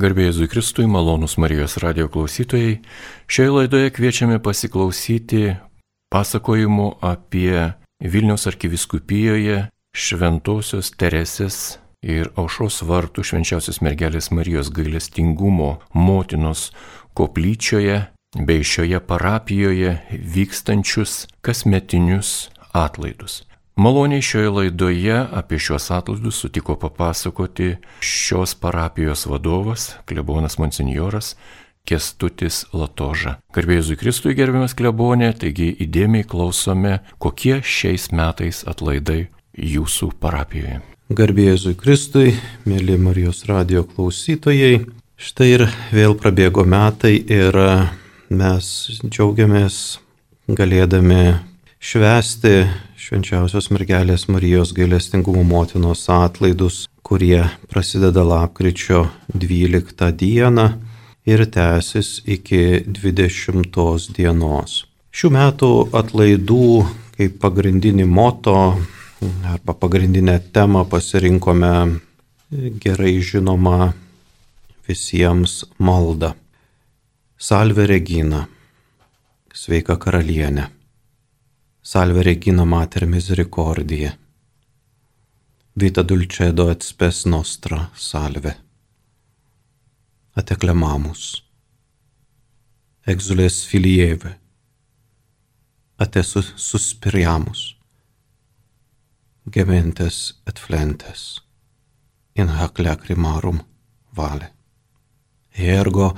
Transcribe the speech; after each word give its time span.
Garbėjai 0.00 0.30
Jėzui 0.30 0.46
Kristui, 0.48 0.86
malonus 0.88 1.34
Marijos 1.36 1.74
radio 1.82 2.06
klausytojai, 2.08 2.78
šioje 3.28 3.50
laidoje 3.52 3.90
kviečiame 3.92 4.38
pasiklausyti 4.40 5.58
pasakojimų 6.14 6.86
apie 7.04 7.74
Vilniaus 8.00 8.46
arkiviskupijoje 8.48 9.66
Šventojios 9.92 10.92
Teresės 10.96 11.58
ir 12.00 12.30
Aušos 12.40 12.80
vartų 12.88 13.26
švenčiausios 13.28 13.82
mergelės 13.84 14.30
Marijos 14.32 14.72
gailestingumo 14.72 15.82
motinos 15.92 16.70
koplyčioje 17.12 18.00
bei 18.40 18.64
šioje 18.64 19.02
parapijoje 19.04 19.98
vykstančius 20.16 21.26
kasmetinius 21.44 22.48
atlaidus. 22.72 23.42
Maloniai 23.80 24.20
šioje 24.22 24.48
laidoje 24.50 25.14
apie 25.32 25.58
šiuos 25.58 25.86
atlaidus 25.90 26.36
sutiko 26.42 26.74
papasakoti 26.76 27.76
šios 28.00 28.52
parapijos 28.54 29.22
vadovas, 29.26 29.94
klebonas 30.04 30.58
monsinjoras 30.58 31.30
Kestutis 31.88 32.58
Latoža. 32.76 33.38
Garbėjai 33.56 33.96
Kristui 33.96 34.34
gerbiamas 34.36 34.76
klebonė, 34.76 35.30
taigi 35.32 35.70
įdėmiai 35.86 36.26
klausome, 36.28 36.98
kokie 37.16 37.62
šiais 37.64 38.10
metais 38.12 38.60
atlaidai 38.68 39.30
jūsų 39.56 40.10
parapijoje. 40.20 40.82
Garbėjai 41.08 41.72
Kristui, 41.80 42.34
mėly 42.68 42.98
Marijos 43.00 43.46
radio 43.48 43.86
klausytojai, 43.88 44.84
štai 45.16 45.48
ir 45.54 45.66
vėl 45.96 46.18
prabėgo 46.20 46.68
metai 46.68 47.16
ir 47.16 47.56
mes 48.28 48.70
džiaugiamės 49.08 49.80
galėdami 50.52 51.24
švesti 51.80 52.56
švenčiausios 53.00 53.70
mergelės 53.72 54.26
Marijos 54.28 54.74
gailestingumo 54.76 55.40
motinos 55.46 56.02
atlaidus, 56.12 56.82
kurie 57.02 57.46
prasideda 57.70 58.22
lapkričio 58.26 59.06
12 59.32 60.10
dieną 60.20 60.66
ir 61.24 61.44
tęsis 61.54 62.20
iki 62.28 62.84
20 62.84 64.10
dienos. 64.16 64.84
Šių 65.16 65.30
metų 65.32 65.70
atlaidų 65.96 66.66
kaip 67.16 67.38
pagrindinį 67.40 68.06
moto 68.06 68.56
arba 69.48 69.74
pagrindinę 69.74 70.36
temą 70.52 70.84
pasirinkome 70.88 71.72
gerai 72.84 73.14
žinoma 73.24 73.92
visiems 74.88 75.64
maldą. 75.78 76.34
Salve 77.40 77.86
Regina, 77.88 78.44
sveika 79.56 79.96
karalienė. 79.96 80.68
Salve 81.82 82.22
Regina 82.22 82.64
Mater 82.64 83.06
Misericordia. 83.06 84.12
Vita 85.72 86.02
dulcedo 86.02 86.68
et 86.70 86.82
spes 86.82 87.24
nostra 87.24 87.90
salve. 87.94 88.54
Ateclamamus. 90.36 91.42
Exules 93.06 93.64
filieve. 93.64 94.38
Ate 95.96 96.22
suspiriamus. 96.22 97.76
Gementes 99.50 100.34
et 100.46 100.58
flentes. 100.58 101.40
In 102.34 102.48
hac 102.48 102.78
lacrimarum 102.78 103.64
vale. 104.16 104.52
Ergo 105.56 106.14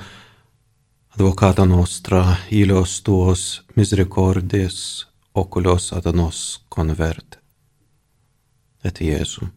advocata 1.15 1.65
nostra 1.65 2.37
ilios 2.51 3.01
tuos 3.01 3.63
misericordes 3.75 5.12
oculos 5.33 5.93
adanos 5.93 6.65
converte. 6.69 7.37
Et 8.83 9.01
Iesum, 9.01 9.51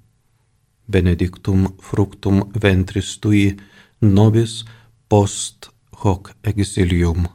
benedictum 0.86 1.68
fructum 1.82 2.44
ventris 2.62 3.18
tui 3.18 3.56
nobis 4.00 4.64
post 5.08 5.70
hoc 6.04 6.32
exilium 6.42 7.26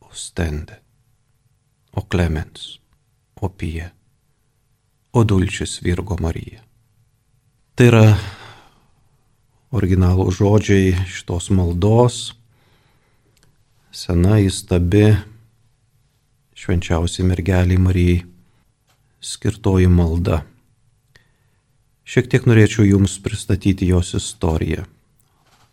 ostende. 0.00 0.80
O 1.92 2.02
clemens, 2.02 2.80
o 3.40 3.48
pie, 3.48 3.92
o 5.12 5.24
dulcis 5.24 5.80
Virgo 5.84 6.16
Marija. 6.20 6.62
Tai 7.76 7.86
yra 7.88 8.06
originalų 9.72 10.30
žodžiai 10.32 10.94
šitos 11.08 11.50
maldos, 11.52 12.32
sena 13.92 14.38
įstabi 14.40 15.12
švenčiausiai 16.62 17.26
mergeliai 17.26 17.78
Marijai 17.78 18.22
skirtoji 19.22 19.86
malda. 19.90 20.42
Šiek 22.06 22.28
tiek 22.30 22.46
norėčiau 22.46 22.84
Jums 22.86 23.18
pristatyti 23.22 23.86
jos 23.90 24.14
istoriją. 24.18 24.82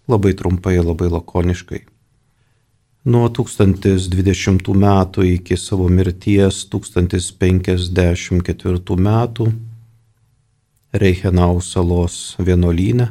Labai 0.10 0.34
trumpai, 0.38 0.78
labai 0.82 1.10
lakoniškai. 1.14 1.82
Nuo 3.10 3.30
1020 3.30 4.74
metų 4.84 5.24
iki 5.36 5.56
savo 5.58 5.88
mirties 5.94 6.56
1054 6.74 8.98
metų 9.10 9.46
Reichenau 10.90 11.62
salos 11.62 12.36
vienuolyne 12.42 13.08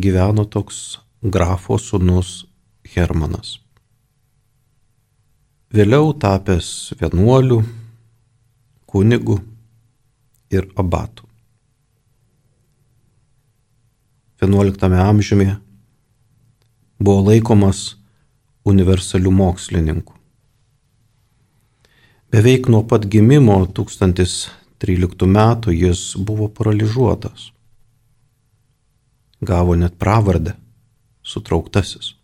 gyveno 0.00 0.44
toks 0.48 0.98
grafo 1.20 1.78
sunus 1.78 2.48
Hermanas 2.96 3.69
vėliau 5.70 6.10
tapęs 6.18 6.90
vienuoliu, 6.98 7.62
kunigu 8.90 9.38
ir 10.50 10.66
abatu. 10.74 11.26
XI 14.40 14.96
amžiuje 14.98 15.52
buvo 16.98 17.28
laikomas 17.28 17.82
universalių 18.66 19.30
mokslininkų. 19.30 20.16
Beveik 22.30 22.66
nuo 22.72 22.82
pat 22.86 23.06
gimimo 23.10 23.60
1013 23.66 25.30
metų 25.36 25.76
jis 25.76 26.02
buvo 26.16 26.48
paralyžiuotas. 26.48 27.50
Gavo 29.40 29.76
net 29.76 29.94
pravardę- 29.98 30.56
sutrauktasis. 31.30 32.14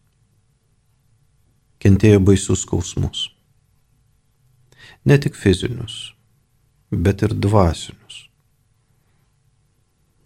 Kentėjo 1.78 2.20
baisius 2.20 2.66
skausmus 2.66 3.35
ne 5.06 5.18
tik 5.22 5.36
fizinius, 5.38 6.14
bet 6.90 7.22
ir 7.22 7.34
dvasinius. 7.34 8.24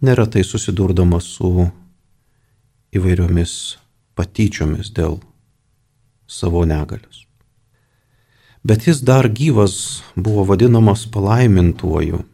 Neretai 0.01 0.41
susidurdamas 0.45 1.27
su 1.37 1.69
įvairiomis 2.97 3.53
patyčiomis 4.17 4.89
dėl 4.97 5.19
savo 6.25 6.65
negalios. 6.65 7.27
Bet 8.65 8.89
jis 8.89 9.05
dar 9.05 9.29
gyvas 9.29 10.01
buvo 10.17 10.47
vadinamas 10.49 11.05
palaimintuoju. 11.13 12.25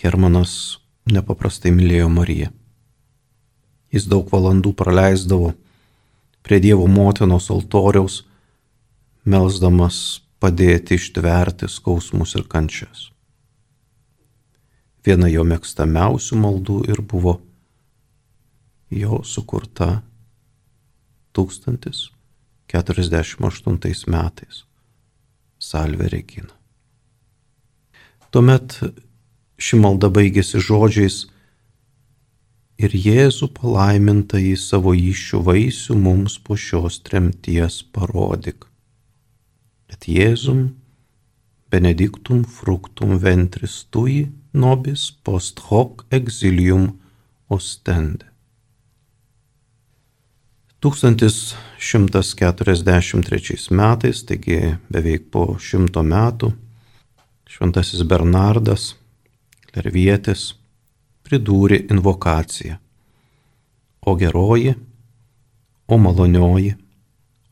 Hermanas 0.00 0.54
nepaprastai 1.10 1.74
mylėjo 1.74 2.08
Mariją. 2.14 2.54
Jis 3.90 4.06
daug 4.06 4.30
valandų 4.30 4.72
praleisdavo 4.78 5.52
prie 6.46 6.62
Dievo 6.62 6.86
motinos 6.86 7.50
altoriaus, 7.50 8.22
melsdamas 9.26 10.20
padėti 10.40 10.96
ištverti 10.96 11.68
skausmus 11.68 12.34
ir 12.38 12.44
kančias. 12.48 13.10
Viena 15.04 15.28
jo 15.32 15.44
mėgstamiausių 15.48 16.36
maldų 16.40 16.84
ir 16.92 17.00
buvo 17.00 17.40
jo 18.90 19.22
sukurta 19.24 20.02
1048 21.36 24.10
metais 24.10 24.64
Salve 25.60 26.08
Regina. 26.08 26.54
Tuomet 28.30 28.80
ši 29.60 29.76
malda 29.76 30.08
baigėsi 30.08 30.60
žodžiais 30.64 31.26
ir 32.80 32.90
Jėzų 32.96 33.52
palaimintą 33.58 34.40
į 34.40 34.56
savo 34.56 34.94
iššių 34.96 35.38
vaisių 35.48 35.94
mums 36.00 36.38
po 36.40 36.56
šios 36.56 37.00
tremties 37.04 37.82
parodyk 37.92 38.69
et 39.90 40.06
Jėzum 40.06 40.68
benedictum 41.70 42.44
fructum 42.44 43.18
ventris 43.22 43.86
tui 43.90 44.28
nobis 44.52 45.10
post 45.24 45.60
hoc 45.68 46.04
exilium 46.10 46.98
ostende. 47.48 48.26
1143 50.80 53.70
metais, 53.70 54.24
taigi 54.24 54.76
beveik 54.88 55.30
po 55.30 55.56
šimto 55.60 56.02
metų, 56.02 56.52
šventasis 57.50 58.02
Bernardas, 58.08 58.96
klervietis, 59.68 60.54
pridūrė 61.26 61.78
invokaciją. 61.92 62.76
O 64.08 64.16
geroji, 64.16 64.74
o 65.86 65.98
malonioji, 66.00 66.74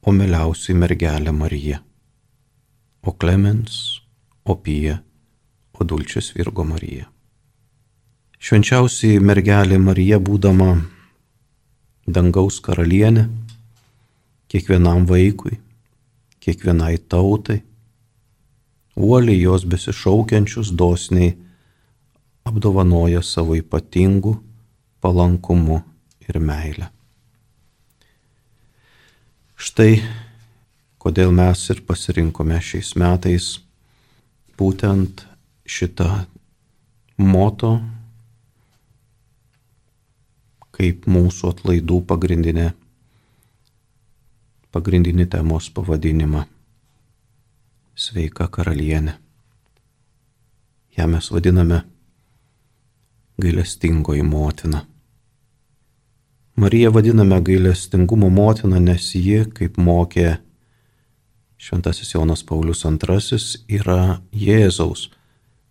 o 0.00 0.12
meliausiai 0.16 0.76
mergelė 0.80 1.32
Marija 1.36 1.87
o 3.08 3.12
Clemens, 3.12 4.02
o 4.44 4.54
Pija, 4.54 5.02
o 5.72 5.84
Dulčius 5.84 6.34
Virgo 6.36 6.64
Marija. 6.64 7.06
Švenčiausiai 8.36 9.22
mergelė 9.24 9.78
Marija 9.80 10.18
būdama 10.20 10.74
dangaus 12.04 12.58
karalienė, 12.60 13.24
kiekvienam 14.52 15.08
vaikui, 15.08 15.56
kiekvienai 16.44 16.98
tautai, 17.08 17.62
uoliai 18.92 19.40
jos 19.40 19.64
besišaukiančius 19.64 20.76
dosniai 20.76 21.32
apdovanoja 22.44 23.24
savo 23.24 23.56
ypatingų 23.56 24.36
palankumu 25.00 25.80
ir 26.28 26.44
meilę. 26.44 26.92
Štai 29.56 30.02
kodėl 31.08 31.30
mes 31.32 31.60
ir 31.72 31.78
pasirinkome 31.88 32.58
šiais 32.60 32.90
metais 33.00 33.44
būtent 34.60 35.22
šitą 35.64 36.08
moto 37.16 37.70
kaip 40.76 41.06
mūsų 41.08 41.48
atlaidų 41.54 42.02
pagrindinė, 42.10 42.66
pagrindinį 44.76 45.26
temos 45.32 45.70
pavadinimą- 45.72 46.42
Sveika 48.04 48.48
karalienė. 48.56 49.14
Ja 50.98 51.06
mes 51.06 51.30
vadiname 51.32 51.78
gailestingoji 53.40 54.26
motina. 54.28 54.84
Mariją 56.56 56.92
vadiname 56.92 57.40
gailestingumo 57.40 58.28
motina, 58.28 58.78
nes 58.78 59.14
ji, 59.14 59.46
kaip 59.54 59.80
mokė 59.80 60.36
Šventasis 61.58 62.14
Jonas 62.14 62.44
Paulius 62.46 62.84
II, 62.86 63.38
yra 63.80 64.20
Jėzaus, 64.30 65.08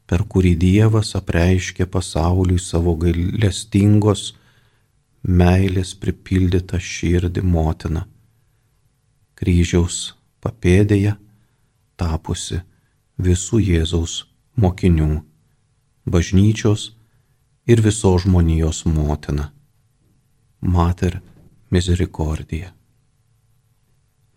per 0.07 0.23
kurį 0.27 0.53
Dievas 0.59 1.13
apreiškė 1.15 1.87
pasauliui 1.91 2.59
savo 2.59 2.95
gailestingos 2.99 4.33
meilės 5.23 5.93
pripildytą 5.95 6.79
širdį 6.79 7.43
motiną. 7.43 8.03
Kryžiaus 9.39 10.15
papėdėje 10.43 11.15
tapusi 11.99 12.61
visų 13.17 13.61
Jėzaus 13.63 14.19
mokinių, 14.59 15.21
bažnyčios 16.05 16.91
ir 17.67 17.81
visos 17.85 18.25
žmonijos 18.25 18.83
motina. 18.91 19.51
Mater 20.61 21.19
misericordija. 21.71 22.73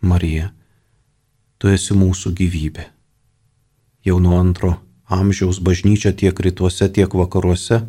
Marija, 0.00 0.50
tu 1.60 1.68
esi 1.68 1.94
mūsų 1.96 2.32
gyvybė. 2.36 2.86
Jau 4.08 4.16
nuo 4.22 4.38
antro 4.40 4.78
amžiaus 5.12 5.60
bažnyčia 5.60 6.14
tiek 6.16 6.38
rytuose, 6.40 6.88
tiek 6.88 7.12
vakaruose 7.12 7.82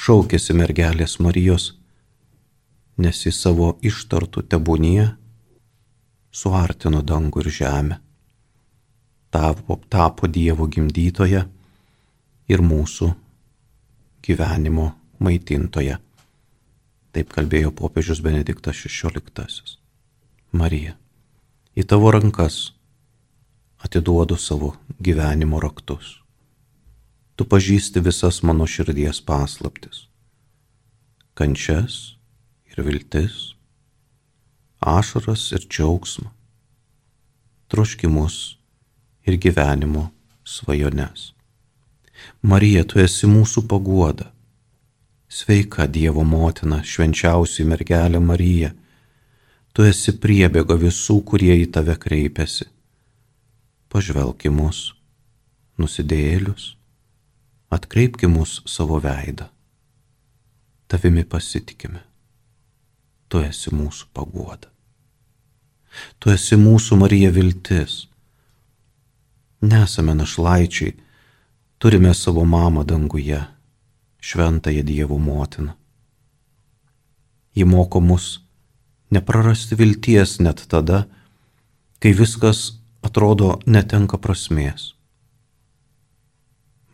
šaukėsi 0.00 0.56
mergelės 0.56 1.18
Marijos, 1.20 1.74
nes 2.96 3.18
į 3.28 3.32
savo 3.36 3.74
ištartų 3.84 4.46
tebūnyje 4.54 5.10
suartino 6.32 7.02
dangų 7.04 7.44
ir 7.44 7.50
žemę. 7.58 7.98
Tapo, 9.32 9.78
tapo 9.88 10.28
Dievo 10.28 10.66
gimdytoje 10.68 11.44
ir 12.48 12.64
mūsų 12.64 13.12
gyvenimo 14.24 14.90
maitintoje. 15.20 15.98
Taip 17.12 17.32
kalbėjo 17.32 17.72
popiežius 17.76 18.20
Benediktas 18.24 18.80
XVI. 18.88 19.76
Marija, 20.52 20.96
į 21.72 21.86
tavo 21.88 22.10
rankas 22.12 22.72
atiduodu 23.80 24.36
savo 24.36 24.74
gyvenimo 25.00 25.60
raktus. 25.60 26.18
Tu 27.36 27.46
pažįsti 27.48 28.02
visas 28.04 28.42
mano 28.44 28.66
širdies 28.68 29.22
paslaptis- 29.24 30.06
kančias 31.38 32.16
ir 32.68 32.84
viltis, 32.84 33.54
ašaras 34.80 35.52
ir 35.52 35.64
džiaugsmą, 35.64 36.28
troškimus 37.68 38.56
ir 39.24 39.38
gyvenimo 39.38 40.10
svajones. 40.44 41.32
Marija, 42.42 42.84
tu 42.84 42.98
esi 42.98 43.26
mūsų 43.26 43.66
paguoda. 43.66 44.28
Sveika 45.28 45.86
Dievo 45.86 46.24
motina, 46.24 46.82
švenčiausiai 46.84 47.66
mergelė 47.66 48.20
Marija. 48.20 48.74
Tu 49.72 49.86
esi 49.88 50.12
priebėga 50.20 50.76
visų, 50.76 51.22
kurie 51.24 51.54
į 51.62 51.70
tave 51.72 51.94
kreipiasi. 51.96 52.66
Pažvelk 53.92 54.44
į 54.44 54.52
mus, 54.52 54.80
nusidėlius, 55.80 56.74
atkreipki 57.72 58.28
mus 58.28 58.60
savo 58.68 59.00
veidą. 59.00 59.48
Tavimi 60.92 61.24
pasitikime. 61.24 62.02
Tu 63.32 63.40
esi 63.40 63.72
mūsų 63.72 64.10
paguoda. 64.12 64.68
Tu 66.20 66.32
esi 66.32 66.58
mūsų 66.60 66.98
Marija 67.00 67.32
viltis. 67.32 68.02
Nesame 69.64 70.12
našlaičiai, 70.18 70.92
turime 71.80 72.12
savo 72.12 72.44
mamą 72.44 72.84
danguje, 72.84 73.40
šventąją 74.20 74.84
Dievo 74.84 75.16
motiną. 75.18 75.72
Ji 77.56 77.64
moko 77.64 78.00
mus 78.00 78.42
neprarasti 79.12 79.76
vilties 79.78 80.38
net 80.40 80.64
tada, 80.72 81.04
kai 82.00 82.14
viskas 82.16 82.80
atrodo 83.04 83.58
netenka 83.66 84.18
prasmės. 84.18 84.92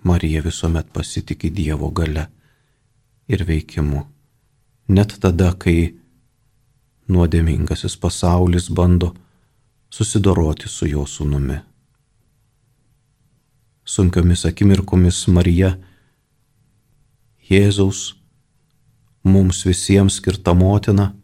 Marija 0.02 0.42
visuomet 0.42 0.90
pasitikė 0.94 1.50
Dievo 1.54 1.90
gale 1.90 2.28
ir 3.28 3.44
veikimu, 3.48 4.04
net 4.88 5.16
tada, 5.22 5.52
kai 5.54 5.94
nuodėmingasis 7.08 7.96
pasaulis 8.00 8.68
bando 8.70 9.14
susidoroti 9.90 10.68
su 10.68 10.90
jo 10.90 11.06
sūnumi 11.08 11.62
sunkiomis 13.88 14.44
akimirkomis 14.44 15.22
Marija, 15.32 15.72
Jėzaus, 17.48 18.18
mums 19.24 19.62
visiems 19.64 20.18
skirta 20.20 20.52
motina, 20.52 21.14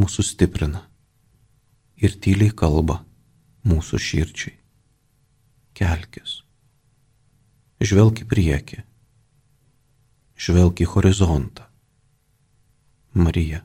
mūsų 0.00 0.24
stiprina 0.24 0.86
ir 2.00 2.16
tyliai 2.24 2.52
kalba 2.56 3.02
mūsų 3.68 4.00
širdžiai. 4.00 4.56
Kelkis, 5.76 6.40
žvelk 7.80 8.22
į 8.24 8.28
priekį, 8.30 8.80
žvelk 10.40 10.82
į 10.84 10.88
horizontą. 10.94 11.66
Marija, 13.16 13.62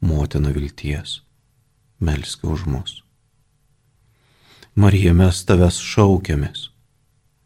motina 0.00 0.52
vilties, 0.54 1.20
melski 2.00 2.48
už 2.48 2.66
mus. 2.68 2.98
Marija, 4.74 5.12
mes 5.16 5.42
tavęs 5.48 5.80
šaukiamės. 5.84 6.70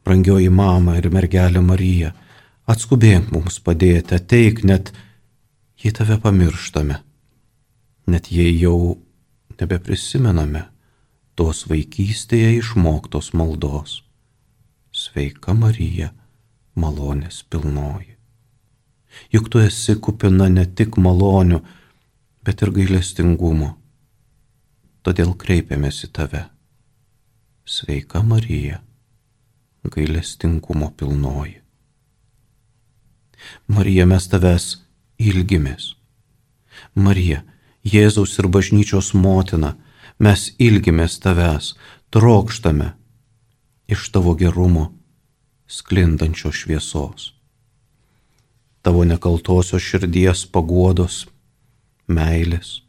Brangioji 0.07 0.51
mama 0.53 0.95
ir 1.01 1.09
mergelė 1.11 1.63
Marija, 1.65 2.13
atskubėk 2.71 3.33
mums 3.35 3.59
padėti, 3.59 4.15
ateik 4.19 4.63
net, 4.63 4.93
jei 5.83 5.95
tave 5.95 6.21
pamirštame, 6.23 7.01
net 8.07 8.31
jei 8.33 8.55
jau 8.61 8.97
nebeprisimename 9.61 10.67
tos 11.37 11.65
vaikystėje 11.71 12.57
išmoktos 12.61 13.33
maldos. 13.37 14.01
Sveika 14.97 15.53
Marija, 15.53 16.13
malonės 16.81 17.43
pilnoji. 17.51 18.15
Juk 19.33 19.51
tu 19.53 19.61
esi 19.61 19.97
kupina 20.01 20.49
ne 20.53 20.65
tik 20.67 20.97
malonių, 21.01 21.61
bet 22.45 22.63
ir 22.65 22.73
gailestingumo. 22.79 23.75
Todėl 25.05 25.35
kreipiamės 25.39 26.03
į 26.07 26.11
tave 26.17 26.43
Sveika 27.67 28.23
Marija, 28.23 28.81
gailestingumo 29.93 30.93
pilnoji. 30.97 31.61
Marija, 33.69 34.07
mes 34.07 34.29
tavęs 34.31 34.67
ilgimės. 35.19 35.93
Marija, 36.95 37.43
Jėzaus 37.87 38.35
ir 38.41 38.49
bažnyčios 38.51 39.13
motina, 39.15 39.77
mes 40.19 40.49
ilgimės 40.59 41.21
tavęs, 41.23 41.75
trokštame 42.11 42.93
iš 43.93 44.09
tavo 44.15 44.35
gerumo 44.35 44.89
sklindančios 45.71 46.63
šviesos. 46.63 47.33
Tavo 48.83 49.03
nekaltosios 49.07 49.83
širdies 49.83 50.47
paguodos, 50.51 51.25
meilės, 52.07 52.81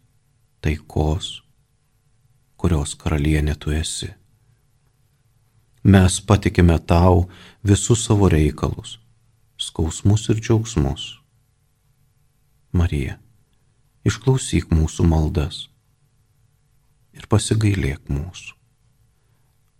taikos, 0.61 1.41
kurios 2.57 2.93
karalienė 2.97 3.57
tu 3.61 3.73
esi 3.73 4.13
mes 5.87 6.19
patikime 6.21 6.79
tau 6.79 7.29
visus 7.63 8.03
savo 8.05 8.27
reikalus, 8.29 8.99
skausmus 9.57 10.27
ir 10.29 10.41
džiaugsmus. 10.43 11.03
Marija, 12.75 13.15
išklausyk 14.07 14.71
mūsų 14.71 15.05
maldas 15.07 15.65
ir 17.17 17.25
pasigailėk 17.31 18.07
mūsų. 18.11 18.53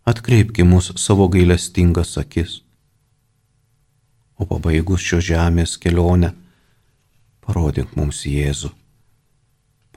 Atkreipki 0.07 0.63
mūsų 0.67 0.96
savo 1.01 1.27
gailestingas 1.31 2.15
akis, 2.19 2.62
o 4.39 4.48
pabaigus 4.48 5.03
šio 5.03 5.19
žemės 5.29 5.75
kelionę, 5.81 6.31
parodyk 7.43 7.93
mums 8.00 8.24
Jėzų, 8.27 8.72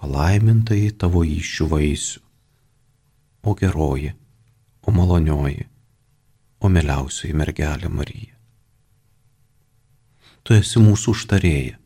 palaimintai 0.01 0.91
tavo 0.99 1.23
iššių 1.27 1.69
vaisių, 1.75 2.23
o 3.47 3.57
geroji, 3.57 4.13
o 4.83 4.95
malonioji, 4.95 5.67
o 6.61 6.69
mieliausioji 6.69 7.37
mergelė 7.37 7.91
Marija. 7.93 8.35
Tu 10.43 10.57
esi 10.57 10.81
mūsų 10.81 11.15
užtarėja. 11.15 11.80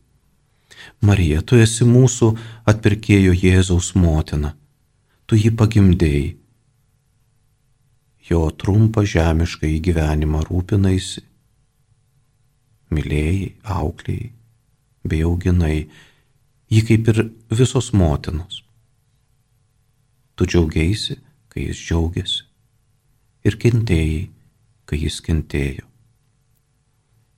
Marija, 1.05 1.41
tu 1.41 1.59
esi 1.61 1.85
mūsų 1.87 2.31
atpirkėjo 2.69 3.35
Jėzaus 3.35 3.93
motina. 3.99 4.55
Tu 5.25 5.39
jį 5.41 5.51
pagimdėjai. 5.57 6.35
Jo 8.29 8.49
trumpą 8.57 9.03
žemišką 9.05 9.69
į 9.69 9.79
gyvenimą 9.85 10.43
rūpinaisi. 10.47 11.21
Mylėjai, 12.93 13.53
auklėjai, 13.75 14.31
bei 15.05 15.21
auginai 15.25 15.77
jį 16.71 16.81
kaip 16.89 17.09
ir 17.13 17.21
visos 17.53 17.91
motinos. 17.93 18.61
Tu 20.35 20.47
džiaugiaisi, 20.49 21.17
kai 21.49 21.69
jis 21.69 21.81
džiaugiasi, 21.87 22.41
ir 23.47 23.57
kentėjai, 23.61 24.23
kai 24.85 24.99
jis 24.99 25.21
kentėjo. 25.25 25.85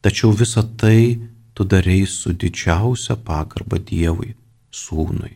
Tačiau 0.02 0.32
visą 0.36 0.64
tai 0.80 1.20
tu 1.58 1.66
darėjai 1.66 2.06
su 2.06 2.32
didžiausia 2.38 3.16
pagarba 3.26 3.80
Dievui, 3.82 4.36
sūnui. 4.70 5.32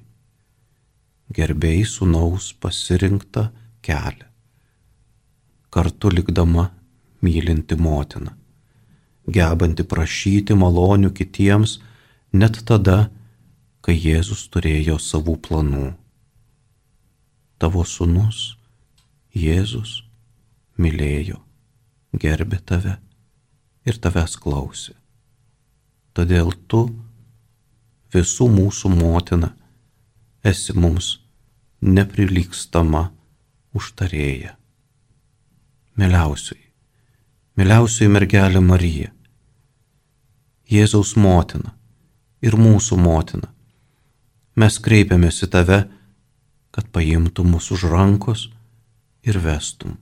Gerbėjai 1.34 1.88
sūnaus 1.90 2.52
pasirinktą 2.62 3.48
kelią, 3.82 4.28
kartu 5.74 6.12
likdama 6.14 6.68
mylinti 7.26 7.80
motina, 7.88 8.36
gebanti 9.26 9.88
prašyti 9.96 10.60
malonių 10.62 11.10
kitiems 11.18 11.80
net 12.38 12.62
tada, 12.70 13.10
kai 13.82 13.98
Jėzus 13.98 14.46
turėjo 14.54 15.02
savų 15.02 15.40
planų. 15.48 15.90
Tavo 17.58 17.82
sūnus, 17.88 18.46
Jėzus, 19.34 20.04
mylėjo, 20.78 21.42
gerbė 22.14 22.62
tave 22.62 23.00
ir 23.90 23.98
tavęs 23.98 24.38
klausė. 24.38 25.01
Todėl 26.18 26.52
tu, 26.68 26.88
visų 28.12 28.48
mūsų 28.52 28.92
motina, 28.94 29.52
esi 30.44 30.76
mums 30.76 31.14
neprilykstama 31.82 33.06
užtarėja. 33.78 34.56
Mėliausiai, 36.02 36.62
mėliausiai 37.60 38.12
mergelė 38.12 38.62
Marija, 38.64 39.12
Jėzaus 40.72 41.18
motina 41.20 41.74
ir 42.44 42.56
mūsų 42.56 42.96
motina, 43.00 43.50
mes 44.56 44.80
kreipiamės 44.80 45.42
į 45.44 45.52
tave, 45.52 45.82
kad 46.72 46.88
paimtum 46.96 47.52
mūsų 47.56 47.76
už 47.76 47.86
rankos 47.92 48.48
ir 49.28 49.40
vestum, 49.44 49.98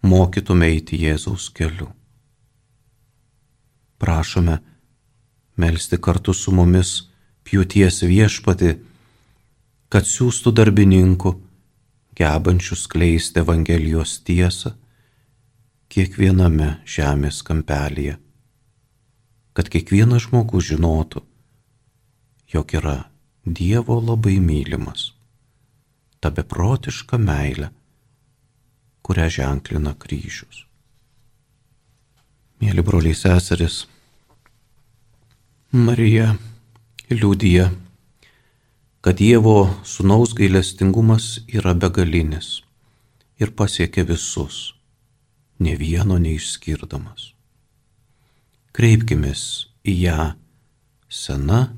mokytum 0.00 0.64
eiti 0.64 1.00
Jėzaus 1.04 1.50
keliu 1.52 1.92
prašome 3.98 4.58
melstį 5.58 5.98
kartu 6.02 6.34
su 6.34 6.54
mumis 6.54 6.94
pjūties 7.48 8.02
viešpati, 8.06 8.74
kad 9.88 10.06
siūstų 10.06 10.52
darbininkų, 10.54 11.32
gebančių 12.18 12.76
skleisti 12.76 13.42
Evangelijos 13.42 14.18
tiesą 14.26 14.74
kiekviename 15.88 16.78
žemės 16.84 17.40
kampelėje, 17.46 18.18
kad 19.56 19.70
kiekvienas 19.72 20.28
žmogus 20.28 20.68
žinotų, 20.72 21.22
jog 22.52 22.74
yra 22.80 22.98
Dievo 23.48 23.96
labai 24.04 24.36
mylimas, 24.44 25.14
ta 26.20 26.28
beprotiška 26.34 27.16
meilė, 27.16 27.70
kurią 29.00 29.28
ženklina 29.32 29.94
kryžius. 29.96 30.66
Mėly 32.60 32.84
broliai 32.84 33.16
seseris, 33.16 33.86
Marija 35.72 36.30
liūdija, 37.10 37.66
kad 39.04 39.16
Dievo 39.20 39.68
sunaus 39.84 40.30
gailestingumas 40.32 41.42
yra 41.52 41.74
begalinis 41.76 42.62
ir 43.36 43.50
pasiekia 43.52 44.06
visus, 44.08 44.72
ne 45.60 45.74
vieno 45.76 46.16
neišskirdamas. 46.16 47.34
Kreipkime 48.72 49.34
į 49.84 49.92
ją 50.06 50.30
sena 51.12 51.74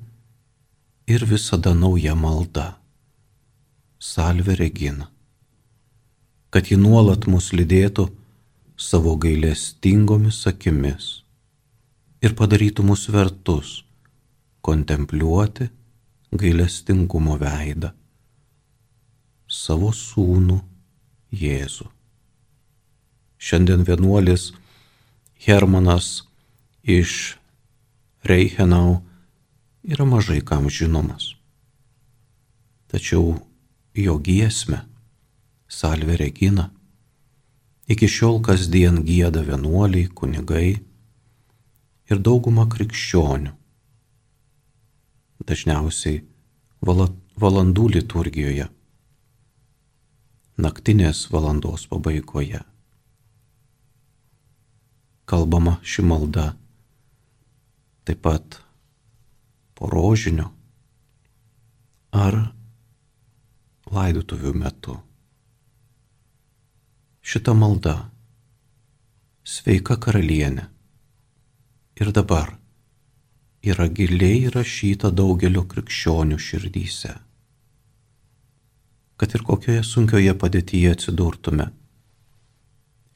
ir 1.11 1.25
visada 1.27 1.75
nauja 1.75 2.15
malda. 2.15 2.79
Salve 3.99 4.55
Regina, 4.55 5.11
kad 6.51 6.71
ji 6.71 6.79
nuolat 6.79 7.27
mus 7.27 7.51
lydėtų 7.51 8.07
savo 8.79 9.17
gailestingomis 9.19 10.47
akimis 10.47 11.20
ir 12.21 12.35
padarytų 12.37 12.85
mus 12.87 13.07
vertus 13.13 13.81
kontempliuoti 14.67 15.69
gailestingumo 16.31 17.37
veidą 17.41 17.93
savo 19.51 19.91
sūnų 19.97 20.61
Jėzų. 21.31 21.87
Šiandien 23.39 23.85
vienuolis 23.87 24.51
Hermanas 25.45 26.25
iš 26.83 27.37
Reichenau 28.27 28.99
yra 29.87 30.05
mažai 30.05 30.41
kam 30.45 30.67
žinomas. 30.71 31.33
Tačiau 32.91 33.39
jo 33.95 34.19
giesmę, 34.19 34.83
Salve 35.71 36.19
Regina, 36.19 36.69
Iki 37.91 38.07
šiol 38.07 38.37
kasdien 38.47 39.01
gėda 39.03 39.43
vienuoliai, 39.43 40.07
kunigai 40.15 40.79
ir 42.11 42.21
dauguma 42.27 42.67
krikščionių. 42.71 43.55
Dažniausiai 45.51 46.21
valandų 47.41 47.87
liturgijoje, 47.97 48.67
naktinės 50.61 51.25
valandos 51.33 51.87
pabaigoje. 51.91 52.61
Kalbama 55.31 55.79
ši 55.87 56.05
malda 56.05 56.47
taip 58.05 58.25
pat 58.27 58.59
porožinio 59.79 60.49
ar 62.11 62.41
laidotuvių 63.95 64.53
metu 64.59 64.97
šita 67.31 67.55
malda. 67.55 67.95
Sveika 69.47 69.97
karalienė. 70.03 70.67
Ir 72.01 72.13
dabar 72.17 72.55
yra 73.61 73.87
giliai 73.93 74.47
įrašyta 74.47 75.11
daugelio 75.13 75.67
krikščionių 75.69 76.39
širdyse. 76.41 77.13
Kad 79.21 79.35
ir 79.37 79.43
kokioje 79.45 79.83
sunkioje 79.85 80.33
padėtyje 80.43 80.95
atsidurtume, 80.97 81.67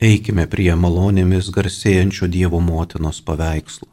eikime 0.04 0.44
prie 0.52 0.74
malonėmis 0.76 1.48
garsėjančio 1.56 2.28
Dievo 2.28 2.60
motinos 2.60 3.22
paveikslo. 3.24 3.88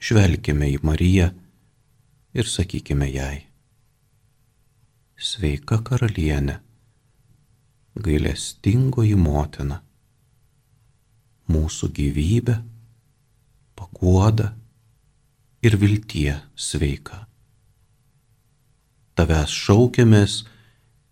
Žvelkime 0.00 0.72
į 0.74 0.80
Mariją 0.82 1.28
ir 2.34 2.50
sakykime 2.50 3.06
jai. 3.12 3.44
Sveika 5.20 5.78
karalienė 5.86 6.58
gailestingoji 8.00 9.14
motina, 9.20 9.80
mūsų 11.50 11.90
gyvybė, 11.94 12.58
paguoda 13.80 14.52
ir 15.64 15.76
viltie 15.80 16.36
sveika. 16.56 17.24
Tavęs 19.16 19.52
šaukiamės 19.52 20.34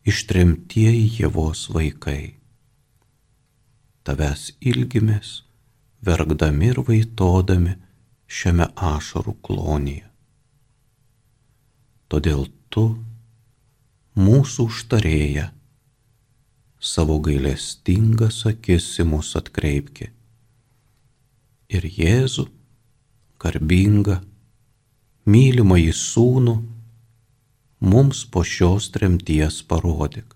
ištremtieji 0.09 1.07
Jėvos 1.19 1.69
vaikai. 1.73 2.37
Tavęs 4.05 4.53
ilgimės, 4.61 5.43
verkdami 6.05 6.73
ir 6.73 6.81
vaitodami 6.85 7.75
šiame 8.29 8.69
ašarų 8.77 9.37
klonyje. 9.45 10.07
Todėl 12.09 12.47
tu, 12.73 12.87
mūsų 14.17 14.69
užtarėja, 14.71 15.51
savo 16.81 17.19
gailestingas 17.21 18.45
akis 18.49 18.87
į 19.03 19.09
mus 19.11 19.35
atkreipki. 19.37 20.09
Ir 21.69 21.85
Jėzų, 21.85 22.47
garbingą, 23.43 24.19
mylimą 25.29 25.79
į 25.83 25.93
sūnų, 25.95 26.57
mums 27.81 28.25
po 28.33 28.43
šios 28.45 28.91
tremties 28.95 29.63
parodyk. 29.69 30.35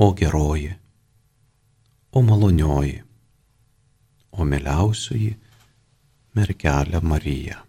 O 0.00 0.12
geroji, 0.16 0.74
o 2.12 2.22
malonioji, 2.24 3.00
o 4.32 4.46
mieliausioji 4.48 5.34
mergelė 6.36 7.02
Marija. 7.02 7.60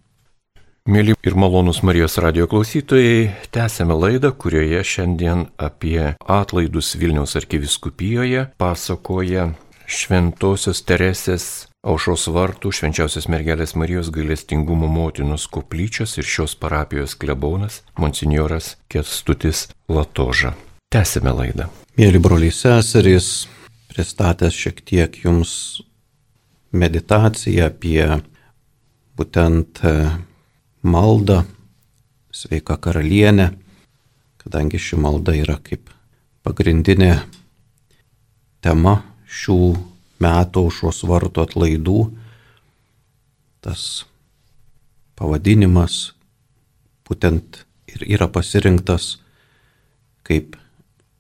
Mėly 0.89 1.13
ir 1.13 1.35
malonus 1.37 1.83
Marijos 1.85 2.15
radio 2.23 2.47
klausytojai, 2.49 3.27
tęsėme 3.53 3.93
laidą, 3.93 4.31
kurioje 4.33 4.81
šiandien 4.81 5.43
apie 5.61 6.15
atlaidus 6.25 6.95
Vilniaus 6.97 7.35
arkiviskupijoje 7.37 8.47
pasakoja 8.57 9.51
Šventojios 9.85 10.81
Teresės 10.87 11.45
Aušos 11.81 12.27
vartų 12.29 12.69
švenčiausios 12.77 13.25
mergelės 13.25 13.71
Marijos 13.73 14.11
gailestingumo 14.13 14.85
motinos 14.85 15.47
koplyčios 15.49 16.13
ir 16.21 16.27
šios 16.29 16.53
parapijos 16.53 17.15
klebonas 17.17 17.79
monsinjoras 17.97 18.75
Ketstutis 18.85 19.63
Latoža. 19.89 20.53
Tęsime 20.93 21.33
laidą. 21.33 21.71
Mėly 21.97 22.21
broliai 22.21 22.53
seserys, 22.53 23.47
pristatęs 23.89 24.53
šiek 24.53 24.83
tiek 24.85 25.17
jums 25.23 25.81
meditaciją 26.69 27.71
apie 27.71 28.05
būtent 29.17 29.81
maldą, 30.85 31.41
sveika 32.29 32.77
karalienė, 32.77 33.55
kadangi 34.37 34.77
ši 34.77 35.01
malda 35.01 35.33
yra 35.33 35.57
kaip 35.57 35.89
pagrindinė 36.45 37.15
tema 38.61 38.99
šių 39.25 39.90
metų 40.21 40.65
aušros 40.67 41.03
vartų 41.09 41.45
atlaidų, 41.45 41.99
tas 43.61 44.05
pavadinimas 45.19 46.13
būtent 47.07 47.63
ir 47.91 48.05
yra 48.15 48.29
pasirinktas 48.31 49.17
kaip 50.27 50.55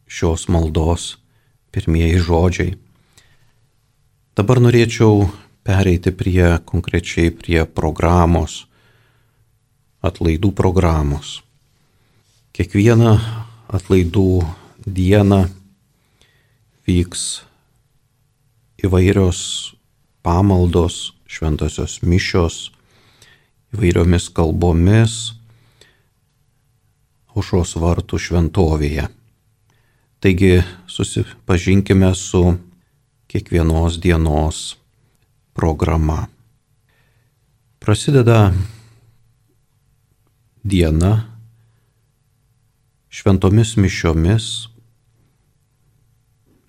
šios 0.07 0.47
maldos 0.51 1.17
pirmieji 1.71 2.21
žodžiai. 2.25 2.73
Dabar 4.35 4.61
norėčiau 4.63 5.27
pereiti 5.67 6.13
prie 6.15 6.57
konkrečiai 6.65 7.31
prie 7.35 7.63
programos 7.65 8.65
atlaidų 10.01 10.51
programos. 10.57 11.41
Kiekvieną 12.57 13.13
atlaidų 13.71 14.41
dieną 14.85 15.45
vyks 16.87 17.43
įvairios 18.81 19.39
pamaldos, 20.25 21.13
šventosios 21.29 22.01
mišios, 22.05 22.71
įvairiomis 23.75 24.29
kalbomis 24.35 25.33
aušros 27.31 27.77
vartų 27.79 28.19
šventovėje. 28.19 29.07
Taigi 30.21 30.61
susipažinkime 30.91 32.11
su 32.17 32.43
kiekvienos 33.31 33.97
dienos 34.03 34.75
programa. 35.57 36.27
Prasideda 37.81 38.51
diena 40.63 41.13
šventomis 43.09 43.77
mišiomis 43.79 44.67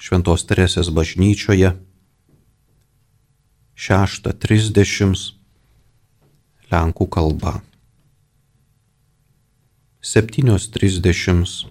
Šventos 0.02 0.42
Teresės 0.48 0.88
bažnyčioje 0.90 1.76
6.30 3.76 5.32
Lenkų 6.72 7.06
kalba. 7.12 7.60
7.30 10.02 11.66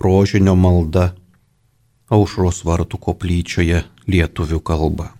Rožinio 0.00 0.54
malda 0.56 1.10
Aušros 2.10 2.64
vartų 2.66 2.98
koplyčioje 2.98 3.84
lietuvių 4.10 4.58
kalba. 4.66 5.12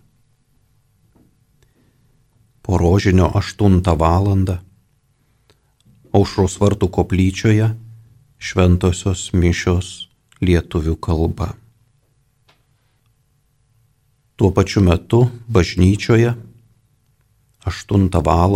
Po 2.62 2.78
rožinio 2.78 3.28
8 3.38 3.82
valandą 3.98 4.58
aušros 6.12 6.58
vartų 6.60 6.88
koplyčioje 6.90 7.70
šventosios 8.40 9.30
mišios 9.37 9.90
lietuvių 10.42 10.96
kalba. 10.98 11.54
Tuo 14.40 14.48
pačiu 14.57 14.81
metu 14.81 15.29
bažnyčioje 15.53 16.31
8 17.68 18.07
val. 18.24 18.55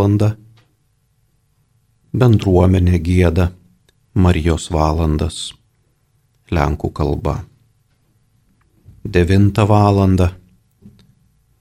bendruomenė 2.21 2.97
gėda 3.05 3.45
Marijos 4.17 4.71
valandas 4.73 5.53
Lenkų 6.49 6.89
kalba. 6.89 7.35
9 9.05 9.61
val. 9.69 10.01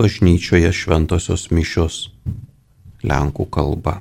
bažnyčioje 0.01 0.73
šventosios 0.73 1.51
mišios 1.53 2.01
Lenkų 3.05 3.45
kalba. 3.53 4.01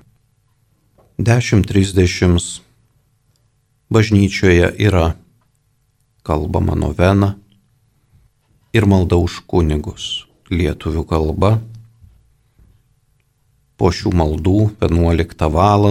10.30 1.19 2.61
bažnyčioje 3.91 4.71
yra 4.87 5.15
kalbama 6.23 6.79
novena 6.79 7.35
ir 8.73 8.87
malda 8.89 9.19
už 9.21 9.43
kunigus 9.45 10.25
lietuvių 10.49 11.05
kalba. 11.07 11.57
Po 13.77 13.89
šių 13.93 14.13
maldų 14.17 14.59
11 14.81 15.49
val. 15.53 15.85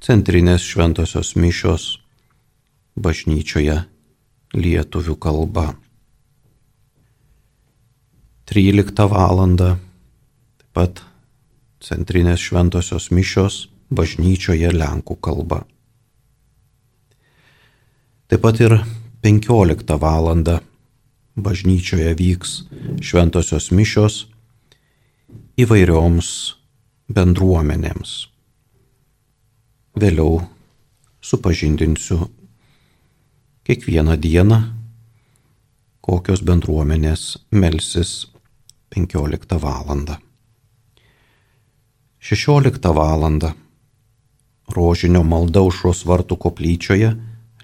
centrinės 0.00 0.62
šventosios 0.62 1.34
mišios 1.36 1.98
bažnyčioje 2.96 3.84
lietuvių 4.54 5.16
kalba. 5.16 5.74
13 8.46 9.08
val. 9.12 9.44
taip 9.48 10.72
pat 10.72 11.02
centrinės 11.80 12.40
šventosios 12.40 13.10
mišios 13.10 13.68
bažnyčioje 13.90 14.72
Lenkų 14.72 15.16
kalba. 15.20 15.64
Taip 18.28 18.40
pat 18.44 18.60
ir 18.60 18.80
15 19.28 20.00
val. 20.00 20.60
bažnyčioje 21.36 22.14
vyks 22.16 22.50
šventosios 23.04 23.68
mišios 23.76 24.14
įvairioms 25.60 26.28
bendruomenėms. 27.12 28.12
Vėliau 30.00 30.40
supažindinsiu 31.20 32.30
kiekvieną 33.68 34.16
dieną, 34.16 34.58
kokios 36.00 36.40
bendruomenės 36.40 37.36
melsis 37.52 38.30
15 38.96 39.58
val. 39.60 40.16
16 42.30 42.94
val. 42.96 43.28
Rožinio 44.72 45.20
malda 45.20 45.60
užros 45.68 46.06
vartų 46.08 46.40
koplyčioje 46.46 47.12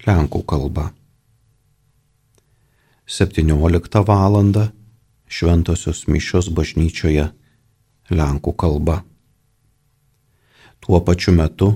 Lenkų 0.05 0.43
kalba. 0.45 0.91
17 3.05 4.07
val. 4.07 4.35
Šventosios 5.29 6.07
mišios 6.09 6.49
bažnyčioje 6.49 7.29
Lenkų 8.09 8.53
kalba. 8.57 9.03
Tuo 10.81 11.01
pačiu 11.05 11.33
metu 11.37 11.69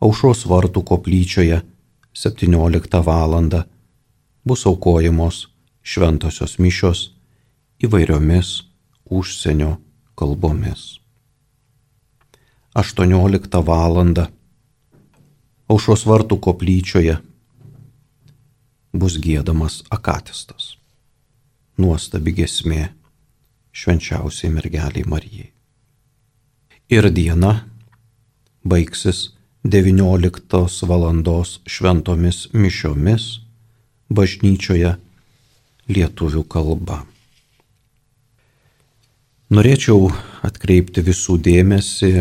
aušros 0.00 0.44
vartų 0.44 0.82
koplyčioje 0.84 1.62
17 2.12 3.00
val. 3.04 3.64
bus 4.44 4.66
aukojamos 4.66 5.48
šventosios 5.82 6.58
mišios 6.58 7.12
įvairiomis 7.80 8.68
užsienio 9.08 9.78
kalbomis. 10.14 11.00
18 12.74 13.62
val. 13.64 13.96
Aušos 15.68 16.04
vartų 16.06 16.36
koplyčioje 16.36 17.16
bus 18.98 19.18
gėdamas 19.22 19.82
akatistas. 19.92 20.74
Nuostabi 21.76 22.32
gesmė 22.36 22.88
švenčiausiai 23.76 24.52
mergeliai 24.52 25.04
Marijai. 25.04 25.50
Ir 26.88 27.10
diena 27.12 27.66
baigsis 28.64 29.32
19 29.64 30.86
val. 30.88 31.04
šventomis 31.66 32.38
mišiomis 32.54 33.24
bažnyčioje 34.08 34.96
lietuvių 35.90 36.42
kalba. 36.48 37.02
Norėčiau 39.50 40.10
atkreipti 40.46 41.02
visų 41.06 41.36
dėmesį 41.42 42.12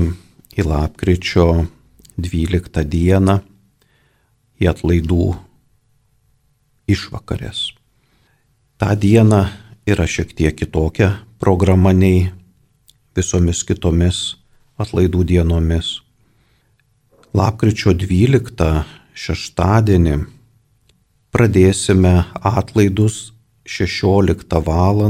į 0.57 0.65
lapkričio 0.65 1.65
12 2.17 2.83
dieną 2.85 3.39
į 4.61 4.69
atlaidų 4.71 5.33
išvakarės. 6.88 7.74
Ta 8.78 8.95
diena 8.95 9.50
yra 9.88 10.08
šiek 10.10 10.34
tiek 10.36 10.56
kitokia 10.58 11.12
programa 11.39 11.93
nei 11.93 12.32
visomis 13.15 13.63
kitomis 13.63 14.36
atlaidų 14.82 15.24
dienomis. 15.24 16.02
Lapkričio 17.36 17.93
12 17.95 18.84
šeštadienį 19.15 20.17
pradėsime 21.36 22.13
atlaidus 22.39 23.32
16 23.65 24.62
val. 24.65 25.02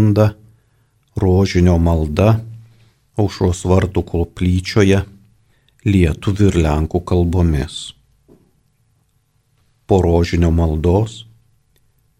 rožinio 1.15 1.77
malda 1.79 2.41
aušros 3.17 3.63
vartų 3.65 4.03
koplyčioje 4.03 5.05
lietuvių 5.85 6.47
ir 6.49 6.57
lenkų 6.65 6.99
kalbomis. 7.05 7.93
Po 9.87 10.01
rožinio 10.01 10.51
maldos 10.51 11.24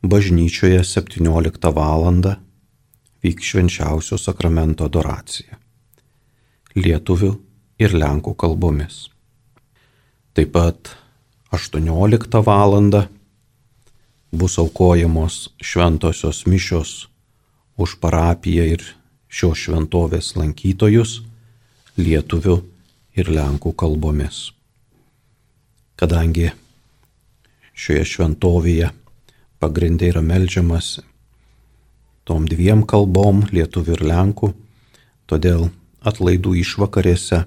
bažnyčioje 0.10 0.84
17 0.84 1.72
val. 1.74 2.04
vyks 3.26 3.44
švenčiausio 3.44 4.18
sakramento 4.22 4.86
adoracija 4.86 5.58
lietuvių 6.76 7.32
ir 7.80 7.96
lenkų 7.96 8.36
kalbomis. 8.36 9.10
Taip 10.36 10.52
pat 10.52 10.92
18 11.52 12.42
val. 12.46 13.08
bus 14.32 14.58
aukojamos 14.60 15.50
šventosios 15.62 16.46
mišios 16.46 17.08
už 17.78 17.96
parapiją 18.00 18.64
ir 18.76 18.84
šios 19.30 19.58
šventovės 19.58 20.36
lankytojus 20.36 21.22
lietuvių 21.98 22.58
ir 23.16 23.32
lenkų 23.32 23.72
kalbomis. 23.74 24.52
Kadangi 25.96 26.52
šioje 27.72 28.04
šventovėje 28.12 28.92
pagrindai 29.60 30.12
yra 30.14 30.22
melžiamas 30.26 31.00
tom 32.26 32.48
dviem 32.50 32.84
kalbom, 32.90 33.44
lietuvių 33.54 33.98
ir 33.98 34.06
lenkų, 34.10 34.52
todėl 35.30 35.68
atlaidų 36.06 36.56
išvakarėse, 36.62 37.44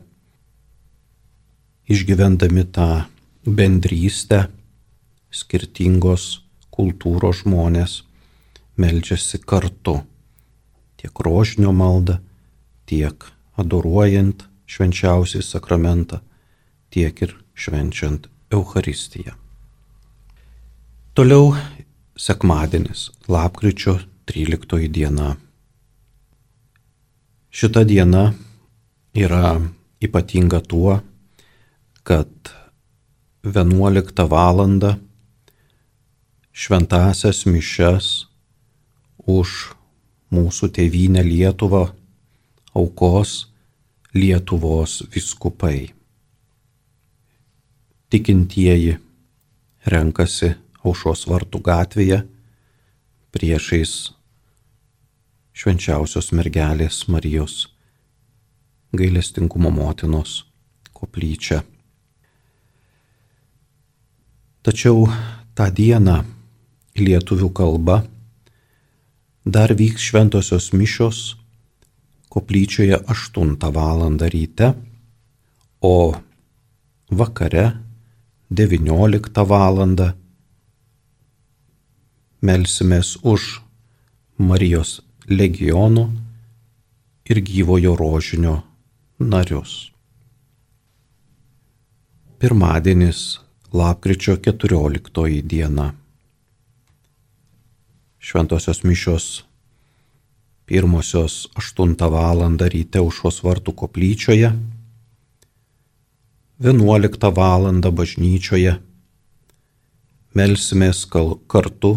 išgyvendami 1.91 2.65
tą 2.75 2.91
bendrystę, 3.47 4.47
skirtingos 5.35 6.45
kultūros 6.75 7.43
žmonės 7.43 8.03
melžiasi 8.79 9.41
kartu 9.43 9.99
tiek 10.99 11.21
rožinio 11.23 11.73
maldą, 11.73 12.19
tiek 12.87 13.27
adoruojant 13.59 14.47
švenčiausiai 14.69 15.43
sakramentą, 15.43 16.21
tiek 16.91 17.23
ir 17.23 17.35
švenčiant 17.55 18.29
Euharistiją. 18.55 19.35
Toliau 21.15 21.55
sekmadienis, 22.19 23.11
lapkričio 23.29 23.99
13 24.27 24.89
diena. 24.91 25.37
Šita 27.51 27.85
diena 27.85 28.33
yra 29.15 29.61
ypatinga 30.03 30.61
tuo, 30.61 30.99
kad 32.03 32.31
11 33.43 34.29
val. 34.31 34.59
šventasias 36.59 37.45
mišes 37.47 38.07
už 39.27 39.51
mūsų 40.35 40.69
tėvynę 40.75 41.23
Lietuvą 41.23 41.85
aukos 42.75 43.47
Lietuvos 44.15 45.05
viskupai. 45.15 45.95
Tikintieji 48.11 48.97
renkasi 49.87 50.57
aušos 50.89 51.27
vartų 51.31 51.61
gatvėje 51.65 52.23
priešais 53.35 53.95
švenčiausios 55.59 56.33
mergelės 56.33 57.05
Marijos 57.13 57.67
gailestingumo 58.97 59.71
motinos 59.71 60.45
koplyčią. 60.97 61.61
Tačiau 64.65 65.07
tą 65.57 65.67
dieną 65.73 66.23
lietuvių 66.99 67.51
kalba 67.55 68.03
dar 69.45 69.73
vyks 69.73 70.09
šventosios 70.11 70.73
mišios 70.73 71.37
koplyčioje 72.29 72.99
8 73.09 73.57
val. 73.73 74.19
ryte, 74.19 74.75
o 75.81 76.15
vakare 77.11 77.73
19 78.51 79.45
val. 79.45 79.77
Melsimės 82.41 83.17
už 83.27 83.61
Marijos 84.39 85.01
legionų 85.27 86.05
ir 87.29 87.41
gyvojo 87.43 87.97
rožinio 87.99 88.61
narius. 89.19 89.91
Pirmadienis, 92.39 93.41
lapkričio 93.75 94.37
14 94.39 95.43
diena. 95.43 95.91
Šventosios 98.19 98.85
mišios 98.85 99.27
pirmosios 100.65 101.49
8 101.59 101.97
val. 102.13 102.45
ryte 102.69 103.01
užos 103.01 103.43
vartų 103.43 103.75
koplyčioje, 103.75 104.53
11 106.61 107.33
val. 107.35 107.67
bažnyčioje, 107.91 108.79
melsimės 110.35 111.03
kartu 111.49 111.93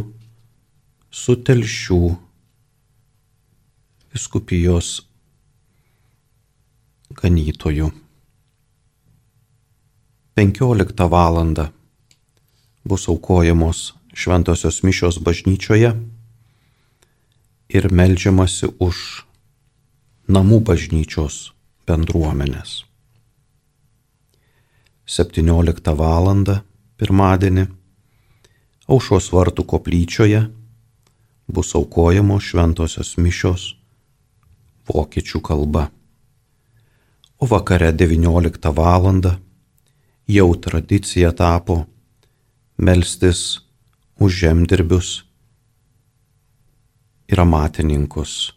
su 1.12 1.36
telšių 1.36 2.02
viskupijos 4.14 5.02
ganytoju. 7.12 7.92
15 10.36 11.10
val. 11.12 11.68
bus 12.84 13.08
aukojamos 13.08 13.94
šventosios 14.14 14.84
mišios 14.84 15.20
bažnyčioje 15.20 15.92
ir 17.70 17.92
melžiamasi 17.92 18.72
už 18.80 19.26
namų 20.28 20.62
bažnyčios 20.64 21.52
bendruomenės. 21.88 22.86
17 25.06 25.94
val. 26.00 26.32
pirmadienį 26.98 27.68
aušos 28.88 29.30
vartų 29.36 29.68
koplyčioje 29.68 30.61
bus 31.52 31.76
aukojamos 31.76 32.44
šventosios 32.48 33.18
mišios 33.18 33.76
vokiečių 34.88 35.42
kalba. 35.44 35.90
O 37.42 37.48
vakare 37.48 37.92
19 37.92 38.72
val. 38.76 39.06
jau 40.28 40.56
tradicija 40.56 41.32
tapo 41.32 41.86
melstis 42.78 43.60
už 44.20 44.32
žemdirbius 44.42 45.24
ir 47.28 47.40
amatininkus. 47.40 48.54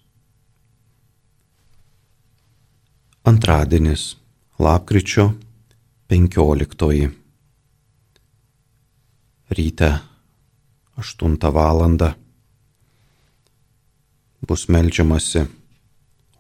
Antradienis, 3.25 4.17
lapkričio 4.59 5.33
15. 6.09 7.11
Ryte 9.51 9.91
8 10.97 11.53
val. 11.53 12.24
Bus 14.45 14.67
melžiamasi 14.69 15.47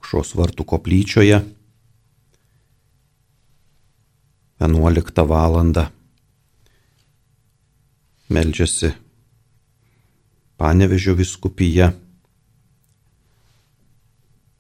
šios 0.05 0.35
vartų 0.37 0.67
koplyčioje. 0.69 1.41
11 4.61 5.25
val. 5.29 5.57
meldžiasi 8.29 8.93
Panevežio 10.57 11.15
viskupija 11.15 11.93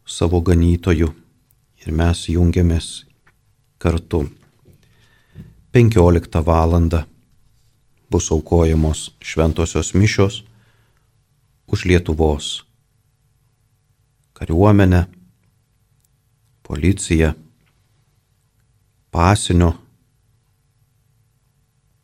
savo 0.06 0.40
ganytoju 0.40 1.08
ir 1.84 1.92
mes 1.92 2.26
jungiamės 2.28 3.04
kartu. 3.78 4.24
15 5.72 6.42
val. 6.44 6.76
bus 8.10 8.30
aukojamos 8.30 9.10
šventosios 9.20 9.94
mišios 9.94 10.44
už 11.66 11.84
Lietuvos 11.84 12.64
kariuomenę, 14.34 15.04
policiją, 16.62 17.32
pasinio 19.10 19.70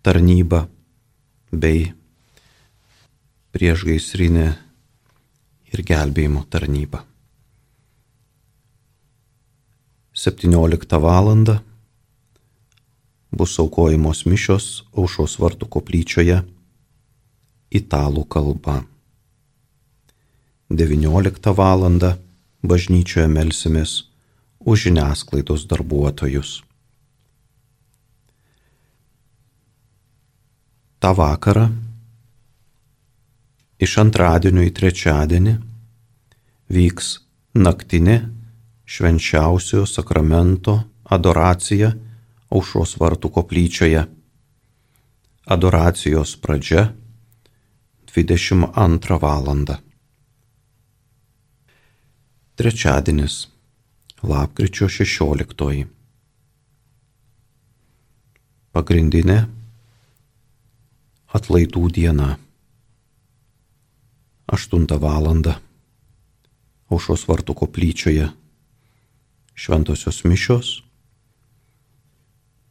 tarnybą 0.03 0.61
bei 1.53 1.91
priešgaisrinė 3.51 4.47
ir 5.75 5.83
gelbėjimo 5.87 6.45
tarnyba. 6.51 7.03
17 10.15 11.01
val. 11.03 11.29
bus 13.31 13.59
aukojamos 13.63 14.27
mišios 14.27 14.85
aušos 14.93 15.39
vartų 15.39 15.69
koplyčioje 15.71 16.41
italų 17.71 18.25
kalba. 18.27 18.83
19 20.71 21.51
val. 21.59 21.83
bažnyčioje 22.63 23.27
melsimės 23.27 23.93
už 24.63 24.85
žiniasklaidos 24.87 25.65
darbuotojus. 25.67 26.61
Ta 31.01 31.11
vakarą 31.17 31.65
iš 33.83 33.97
antradienio 34.05 34.63
į 34.63 34.71
trečiadienį 34.77 35.57
vyks 36.71 37.11
naktinė 37.57 38.21
švenčiausiojo 38.87 39.91
sakramento 39.91 40.79
adoracija 41.03 41.95
aušros 42.53 42.95
vartų 43.01 43.35
koplyčioje. 43.41 44.07
Adoracijos 45.51 46.39
pradžia 46.39 46.93
22 48.15 49.19
val. 49.19 49.90
Trečiadienis, 52.61 53.47
lapkričio 54.21 54.85
16. 54.93 55.87
Pagrindinė 58.77 59.37
atlaidų 61.39 61.85
diena. 61.97 62.27
8 64.53 64.85
val. 65.07 65.31
Aušos 66.93 67.25
vartų 67.31 67.57
koplyčioje 67.63 68.29
šventosios 69.57 70.21
mišios. 70.29 70.75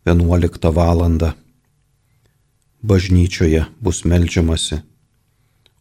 11 0.06 0.70
val. 0.78 1.04
Bažnyčioje 2.94 3.66
bus 3.82 4.06
melžiamasi 4.06 4.84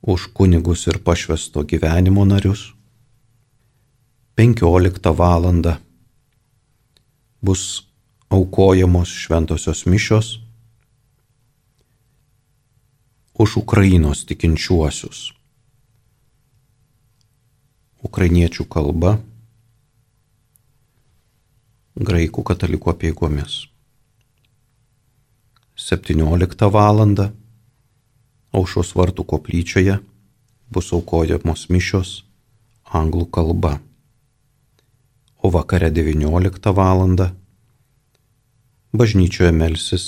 už 0.01 0.33
kunigus 0.33 0.89
ir 0.89 1.05
pašvesto 1.05 1.69
gyvenimo 1.69 2.25
narius. 2.25 2.71
15 4.39 5.19
val. 5.19 5.75
bus 7.43 7.83
aukojamos 8.31 9.09
šventosios 9.09 9.87
mišios 9.87 10.39
už 13.35 13.57
Ukrainos 13.57 14.23
tikinčiuosius. 14.23 15.35
Ukrainiečių 17.99 18.63
kalba, 18.71 19.19
graikų 21.99 22.47
katalikų 22.47 22.95
apieigomis. 22.95 23.67
17 25.75 26.71
val. 26.71 27.03
Aušos 28.55 28.95
vartų 28.95 29.27
koplyčioje 29.35 29.99
bus 30.71 30.95
aukojamos 30.95 31.67
mišios 31.75 32.23
anglų 32.87 33.27
kalba, 33.35 33.81
o 35.43 35.51
vakare 35.51 35.91
19 35.91 36.73
val. 36.75 37.17
bažnyčioje 38.93 39.53
melsis 39.53 40.05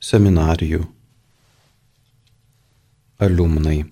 seminarijų 0.00 0.86
aliumnai 3.20 3.84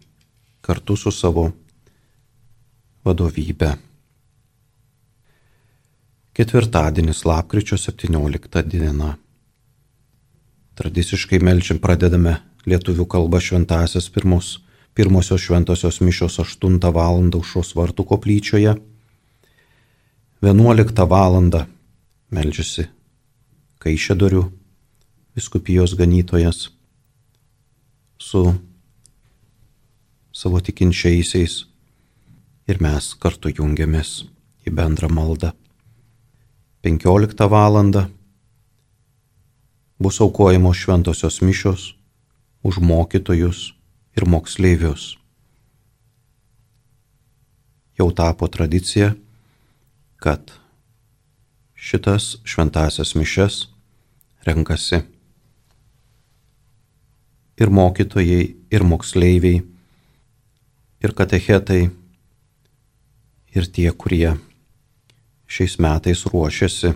kartu 0.65 0.97
su 0.97 1.13
savo 1.13 1.51
vadovybė. 3.05 3.75
Ketvirtadienis 6.35 7.23
lapkričio 7.29 7.77
17 7.79 8.65
diena. 8.67 9.15
Tradiciškai 10.75 11.39
melčiam 11.39 11.79
pradedame 11.79 12.41
lietuvių 12.67 13.07
kalbą 13.07 13.39
šventasias 13.39 14.09
pirmus, 14.11 14.64
pirmosios 14.95 15.43
šventosios 15.43 16.01
mišios 16.01 16.39
8 16.39 16.79
val. 16.95 17.19
užšos 17.35 17.75
vartų 17.75 18.05
koplyčioje. 18.07 18.77
11 20.43 21.07
val. 21.11 21.41
melžiasi 22.31 22.89
Kaišėdorių 23.85 24.45
viskupijos 25.37 25.93
ganytojas 25.99 26.71
su 28.19 28.55
savo 30.33 30.61
tikinčiaisiais 30.61 31.67
ir 32.67 32.81
mes 32.81 33.11
kartu 33.21 33.53
jungiamės 33.53 34.25
į 34.65 34.73
bendrą 34.73 35.11
maldą. 35.13 35.53
15 36.87 37.49
val 37.51 37.77
bus 39.99 40.21
aukojamos 40.21 40.77
šventosios 40.77 41.41
mišios 41.43 41.95
už 42.63 42.79
mokytojus 42.81 43.75
ir 44.17 44.27
moksleivius. 44.29 45.15
Jau 47.99 48.11
tapo 48.11 48.49
tradicija, 48.51 49.13
kad 50.17 50.51
šitas 51.75 52.37
šventasias 52.45 53.15
mišes 53.15 53.67
renkasi 54.47 55.03
ir 57.61 57.71
mokytojai, 57.71 58.43
ir 58.71 58.83
moksleiviai, 58.83 59.61
ir 61.05 61.15
katechetai, 61.15 61.85
ir 63.55 63.71
tie, 63.71 63.91
kurie 63.93 64.35
šiais 65.47 65.79
metais 65.79 66.25
ruošiasi 66.27 66.95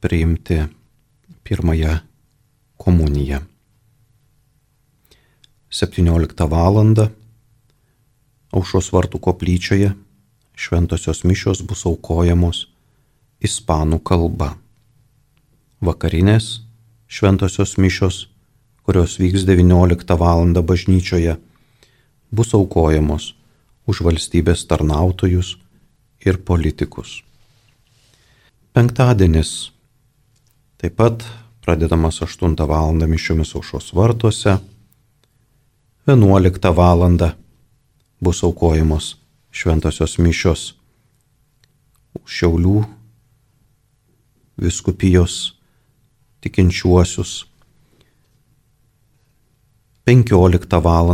priimti 0.00 0.60
pirmąją 1.42 1.98
komuniją. 2.78 3.55
17 5.70 6.46
val. 6.50 6.80
Aušos 8.56 8.90
vartų 8.94 9.20
koplyčioje 9.20 9.92
šventosios 10.56 11.24
mišios 11.26 11.62
bus 11.66 11.84
aukojamos 11.86 12.66
ispanų 13.44 14.00
kalba. 14.00 14.54
Vakarinės 15.84 16.62
šventosios 17.06 17.76
mišios, 17.76 18.26
kurios 18.82 19.18
vyks 19.20 19.44
19 19.44 20.16
val. 20.16 20.46
bažnyčioje, 20.62 21.36
bus 22.30 22.54
aukojamos 22.54 23.34
už 23.86 24.02
valstybės 24.02 24.66
tarnautojus 24.66 25.56
ir 26.24 26.38
politikus. 26.38 27.22
Penktadienis 28.72 29.76
Taip 30.76 30.92
pat 31.00 31.24
pradedamas 31.64 32.20
8 32.20 32.52
val. 32.68 32.92
mišiomis 33.08 33.54
aušos 33.56 33.94
vartuose, 33.96 34.58
11 36.06 36.74
val. 36.74 37.18
bus 38.20 38.42
aukojamos 38.42 39.16
šventosios 39.50 40.18
mišios 40.22 40.74
Šiaulių 42.22 42.84
viskupijos 44.62 45.56
tikinčiuosius. 46.40 47.46
15 50.06 50.78
val. 50.86 51.10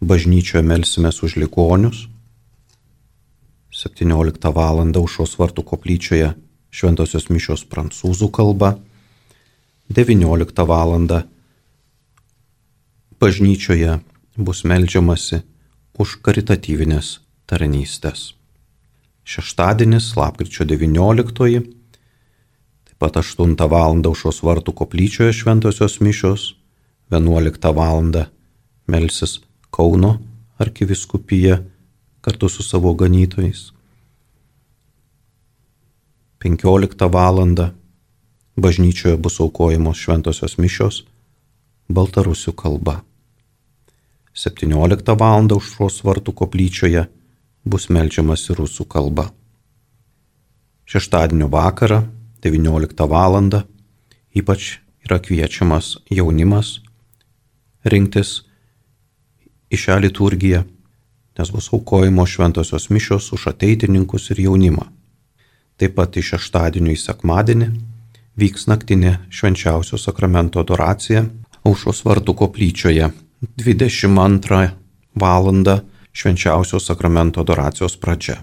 bažnyčioje 0.00 0.62
melsimės 0.62 1.22
už 1.22 1.36
ligonius, 1.40 2.08
17 3.72 4.52
val. 4.52 4.84
aušos 4.92 5.38
vartų 5.40 5.64
koplyčioje 5.64 6.34
šventosios 6.68 7.30
mišios 7.32 7.64
prancūzų 7.64 8.28
kalba, 8.28 8.76
19 9.88 10.68
val. 10.68 11.32
Bažnyčioje 13.20 14.00
bus 14.36 14.64
melžiamasi 14.68 15.40
už 15.96 16.20
karitatyvinės 16.20 17.20
tarnystės. 17.48 18.34
Šeštadienis, 19.26 20.12
lapkričio 20.20 20.66
19, 20.68 21.64
taip 22.84 22.98
pat 23.00 23.16
8 23.16 23.56
val. 23.72 23.96
aušos 24.04 24.42
vartų 24.44 24.76
koplyčioje 24.76 25.32
šventosios 25.32 25.98
mišios, 26.00 26.54
11 27.10 27.72
val. 27.72 28.04
melsis 28.86 29.40
Kauno 29.70 30.20
arkiviskupija 30.58 31.62
kartu 32.20 32.48
su 32.48 32.62
savo 32.62 32.94
ganytojais. 32.94 33.72
15 36.38 37.08
val. 37.08 37.72
bažnyčioje 38.56 39.16
bus 39.16 39.40
aukojamos 39.40 39.96
šventosios 39.96 40.58
mišios 40.58 41.04
baltarusių 41.88 42.52
kalba. 42.52 43.05
17 44.36 45.16
val. 45.16 45.48
užšros 45.48 46.02
vartų 46.04 46.34
koplyčioje 46.36 47.06
bus 47.64 47.88
melžiamasi 47.88 48.52
rusų 48.58 48.84
kalba. 48.84 49.30
Šeštadienio 50.84 51.48
vakarą 51.48 52.02
19 52.44 53.08
val. 53.08 53.40
ypač 54.36 54.78
yra 55.06 55.18
kviečiamas 55.24 55.96
jaunimas 56.12 56.82
rinktis 57.84 58.42
į 59.72 59.76
šią 59.80 60.00
liturgiją, 60.04 60.66
nes 61.38 61.48
bus 61.50 61.72
aukojamos 61.72 62.28
šventosios 62.28 62.90
mišios 62.92 63.32
už 63.32 63.48
ateitininkus 63.56 64.30
ir 64.36 64.44
jaunimą. 64.44 64.84
Taip 65.80 65.96
pat 65.96 66.12
iš 66.16 66.36
šeštadienio 66.36 66.92
į 66.92 67.00
sekmadienį 67.00 67.72
vyks 68.36 68.68
naktinė 68.68 69.18
švenčiausio 69.32 69.96
sakramento 69.96 70.60
adoracija 70.60 71.24
Aušos 71.66 72.04
vartų 72.04 72.34
koplyčioje 72.36 73.08
22 73.56 74.68
val. 75.14 75.54
švenčiausio 76.12 76.80
sakramento 76.80 77.40
adoracijos 77.40 77.96
pradžia. 78.00 78.40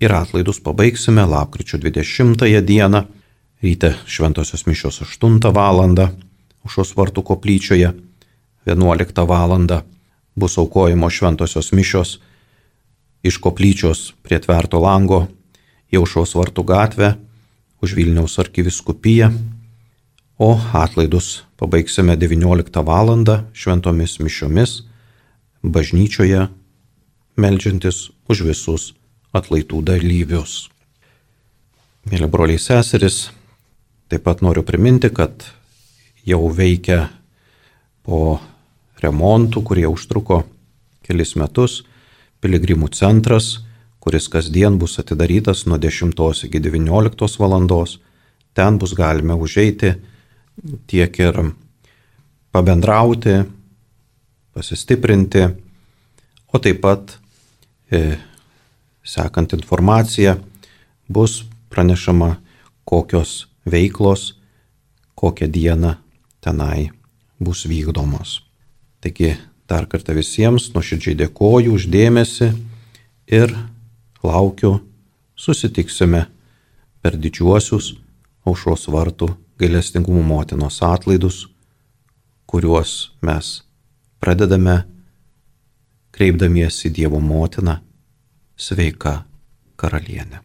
Ir 0.00 0.12
atlaidus 0.12 0.60
pabaigsime 0.60 1.24
lapkričio 1.24 1.78
20 1.78 2.60
dieną, 2.60 3.04
ryte 3.62 3.94
šventosios 4.06 4.66
mišios 4.66 5.00
8 5.02 5.52
val. 5.52 5.80
Aušos 6.64 6.94
vartų 6.96 7.22
koplyčioje 7.22 7.92
11 8.66 9.26
val. 9.26 9.82
bus 10.36 10.58
aukojimo 10.58 11.10
šventosios 11.10 11.72
mišios 11.72 12.18
iš 13.22 13.38
koplyčios 13.42 14.12
prie 14.22 14.38
tverto 14.38 14.78
lango 14.78 15.26
į 15.92 15.98
aušos 16.02 16.34
vartų 16.38 16.64
gatvę 16.64 17.16
už 17.82 17.94
Vilniaus 17.94 18.38
arkiviskupiją, 18.38 19.32
o 20.38 20.54
atlaidus 20.72 21.44
pabaigsime 21.58 22.16
19 22.16 22.82
val. 22.86 23.08
šventomis 23.52 24.18
mišiomis 24.18 24.82
bažnyčioje, 25.62 26.48
melžiantis 27.36 28.10
už 28.30 28.46
visus 28.46 28.94
atlaidų 29.34 29.82
dalyvius. 29.82 30.70
Mėly 32.08 32.28
broliai 32.30 32.58
seseris, 32.62 33.30
taip 34.08 34.22
pat 34.24 34.40
noriu 34.40 34.62
priminti, 34.62 35.10
kad 35.10 35.44
jau 36.24 36.46
veikia 36.48 37.08
po 38.06 38.38
remontų, 39.02 39.62
kurie 39.66 39.86
užtruko 39.90 40.44
kelis 41.02 41.34
metus, 41.36 41.82
piligrimų 42.40 42.88
centras, 42.94 43.58
kuris 43.98 44.28
kasdien 44.30 44.78
bus 44.78 44.98
atidarytas 45.02 45.66
nuo 45.66 45.78
10 45.78 46.14
iki 46.46 46.60
19 46.62 47.38
valandos. 47.42 47.98
Ten 48.54 48.78
bus 48.78 48.94
galime 48.94 49.34
užeiti 49.34 49.96
tiek 50.86 51.18
ir 51.18 51.38
pabendrauti, 52.52 53.42
pasistiprinti, 54.54 55.44
o 56.52 56.58
taip 56.58 56.80
pat, 56.82 57.18
e, 57.92 58.18
sekant 59.04 59.52
informaciją, 59.52 60.38
bus 61.08 61.44
pranešama, 61.70 62.36
kokios 62.84 63.46
veiklos, 63.68 64.34
kokią 65.14 65.48
dieną 65.52 65.94
tenai 66.40 66.90
bus 67.40 67.66
vykdomos. 67.68 68.40
Taigi 69.00 69.36
dar 69.68 69.86
kartą 69.86 70.14
visiems 70.16 70.70
nuoširdžiai 70.74 71.18
dėkoju 71.22 71.74
uždėmesi 71.76 72.48
ir 73.28 73.52
laukiu, 74.24 74.78
susitiksime 75.36 76.24
per 77.02 77.18
didžiuosius 77.20 77.92
aušros 78.48 78.88
vartų 78.90 79.28
gailestingumo 79.58 80.22
motinos 80.22 80.82
atlaidus, 80.82 81.46
kuriuos 82.46 83.12
mes 83.22 83.62
pradedame 84.20 84.82
kreipdamiesi 86.10 86.90
Dievo 86.90 87.20
motiną, 87.20 87.78
sveika 88.56 89.22
karalienė. 89.78 90.42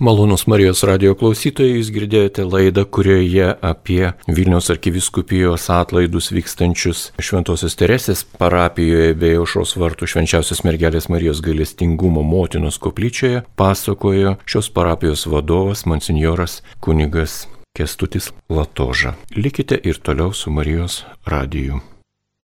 Malonus 0.00 0.46
Marijos 0.48 0.80
radio 0.88 1.12
klausytojai, 1.12 1.74
jūs 1.76 1.90
girdėjote 1.92 2.46
laidą, 2.48 2.86
kurioje 2.88 3.50
apie 3.60 4.14
Vilniaus 4.24 4.70
arkiviskupijos 4.72 5.66
atlaidus 5.76 6.30
vykstančius 6.32 7.02
Šventojios 7.20 7.76
Teresės 7.76 8.24
parapijoje 8.40 9.12
bei 9.20 9.36
Aušros 9.36 9.76
vartų 9.76 10.08
švenčiausios 10.08 10.64
mergelės 10.64 11.10
Marijos 11.12 11.44
gailestingumo 11.44 12.24
motinos 12.24 12.80
koplyčioje 12.80 13.44
pasakojo 13.60 14.38
šios 14.48 14.72
parapijos 14.72 15.28
vadovas 15.28 15.84
monsinjoras 15.84 16.62
kunigas 16.80 17.42
Kestutis 17.76 18.32
Latoža. 18.48 19.14
Likite 19.36 19.80
ir 19.84 19.98
toliau 20.02 20.32
su 20.32 20.50
Marijos 20.50 21.04
radiju. 21.24 21.80